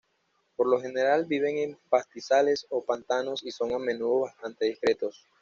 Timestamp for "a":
3.71-3.77